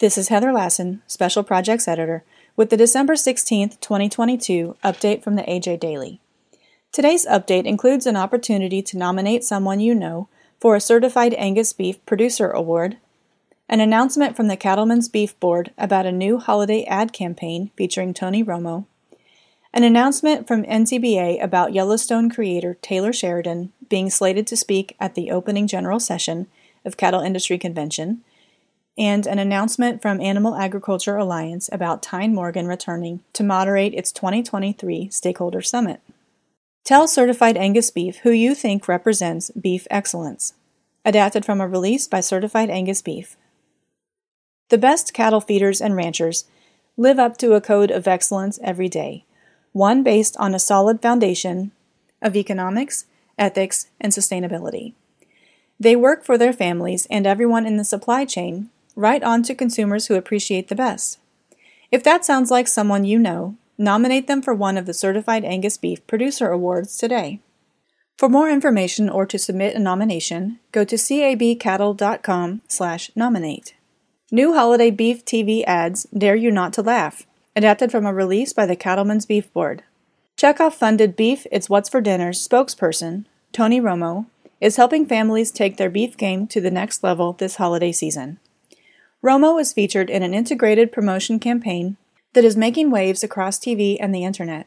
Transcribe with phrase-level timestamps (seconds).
[0.00, 2.24] This is Heather Lassen, Special Projects Editor,
[2.56, 6.22] with the December 16, 2022 update from the AJ Daily.
[6.90, 12.02] Today's update includes an opportunity to nominate someone you know for a Certified Angus Beef
[12.06, 12.96] Producer Award,
[13.68, 18.42] an announcement from the Cattlemen's Beef Board about a new holiday ad campaign featuring Tony
[18.42, 18.86] Romo,
[19.74, 25.30] an announcement from NCBA about Yellowstone creator Taylor Sheridan being slated to speak at the
[25.30, 26.46] opening general session
[26.86, 28.24] of Cattle Industry Convention,
[28.98, 35.08] and an announcement from Animal Agriculture Alliance about Tyne Morgan returning to moderate its 2023
[35.10, 36.00] Stakeholder Summit.
[36.84, 40.54] Tell Certified Angus Beef who you think represents beef excellence.
[41.04, 43.36] Adapted from a release by Certified Angus Beef.
[44.68, 46.44] The best cattle feeders and ranchers
[46.96, 49.24] live up to a code of excellence every day,
[49.72, 51.70] one based on a solid foundation
[52.20, 53.06] of economics,
[53.38, 54.92] ethics, and sustainability.
[55.78, 58.68] They work for their families and everyone in the supply chain
[59.00, 61.18] right on to consumers who appreciate the best.
[61.90, 65.76] If that sounds like someone you know, nominate them for one of the Certified Angus
[65.76, 67.40] Beef Producer Awards today.
[68.16, 73.74] For more information or to submit a nomination, go to cabcattle.com slash nominate.
[74.30, 77.26] New holiday beef TV ads dare you not to laugh,
[77.56, 79.82] adapted from a release by the Cattlemen's Beef Board.
[80.36, 84.26] Checkoff funded Beef It's What's for Dinner's spokesperson, Tony Romo,
[84.60, 88.38] is helping families take their beef game to the next level this holiday season.
[89.22, 91.98] Romo is featured in an integrated promotion campaign
[92.32, 94.66] that is making waves across TV and the internet.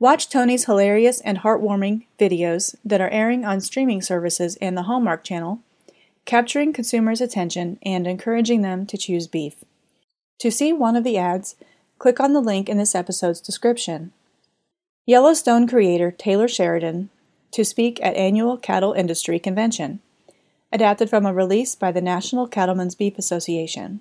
[0.00, 5.22] Watch Tony's hilarious and heartwarming videos that are airing on streaming services and the Hallmark
[5.22, 5.60] Channel,
[6.24, 9.54] capturing consumers' attention and encouraging them to choose beef.
[10.40, 11.54] To see one of the ads,
[12.00, 14.12] click on the link in this episode's description.
[15.06, 17.10] Yellowstone creator Taylor Sheridan
[17.52, 20.00] to speak at annual Cattle Industry Convention
[20.72, 24.00] adapted from a release by the National Cattlemen's Beef Association.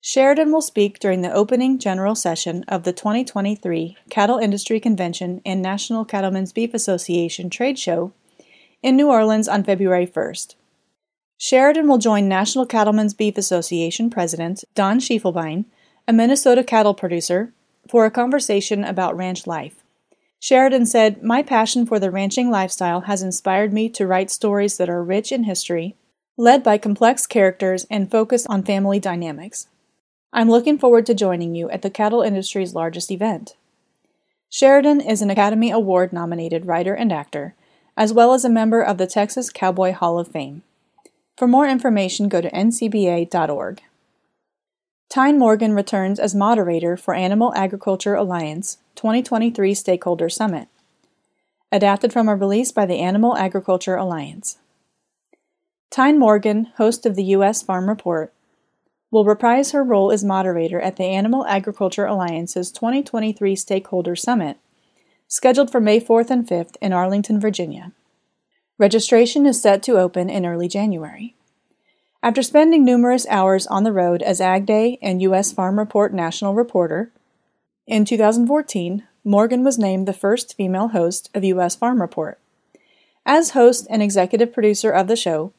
[0.00, 5.62] Sheridan will speak during the opening general session of the 2023 Cattle Industry Convention and
[5.62, 8.12] National Cattlemen's Beef Association trade show
[8.82, 10.56] in New Orleans on February 1st.
[11.38, 15.66] Sheridan will join National Cattlemen's Beef Association President Don Schiefelbein,
[16.08, 17.52] a Minnesota cattle producer,
[17.88, 19.81] for a conversation about ranch life.
[20.42, 24.90] Sheridan said, My passion for the ranching lifestyle has inspired me to write stories that
[24.90, 25.94] are rich in history,
[26.36, 29.68] led by complex characters, and focus on family dynamics.
[30.32, 33.54] I'm looking forward to joining you at the cattle industry's largest event.
[34.50, 37.54] Sheridan is an Academy Award nominated writer and actor,
[37.96, 40.64] as well as a member of the Texas Cowboy Hall of Fame.
[41.36, 43.80] For more information, go to ncba.org.
[45.12, 50.68] Tyne Morgan returns as moderator for Animal Agriculture Alliance 2023 Stakeholder Summit.
[51.70, 54.56] Adapted from a release by the Animal Agriculture Alliance.
[55.90, 57.60] Tyne Morgan, host of the U.S.
[57.60, 58.32] Farm Report,
[59.10, 64.56] will reprise her role as moderator at the Animal Agriculture Alliance's 2023 Stakeholder Summit,
[65.28, 67.92] scheduled for May 4th and 5th in Arlington, Virginia.
[68.78, 71.34] Registration is set to open in early January.
[72.24, 75.50] After spending numerous hours on the road as Ag Day and U.S.
[75.50, 77.10] Farm Report national reporter,
[77.88, 81.74] in 2014, Morgan was named the first female host of U.S.
[81.74, 82.38] Farm Report.
[83.26, 85.52] As host and executive producer of the show,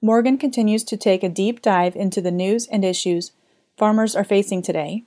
[0.00, 3.32] Morgan continues to take a deep dive into the news and issues
[3.76, 5.04] farmers are facing today,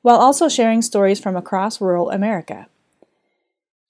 [0.00, 2.66] while also sharing stories from across rural America.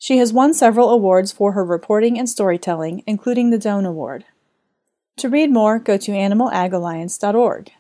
[0.01, 4.25] She has won several awards for her reporting and storytelling, including the Doan Award.
[5.19, 7.73] To read more, go to animalagalliance.org.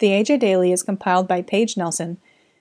[0.00, 2.18] The AJ Daily is compiled by Paige Nelson,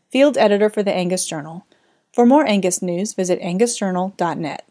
[0.10, 1.66] field editor for the Angus Journal.
[2.14, 4.71] For more Angus news, visit angusjournal.net.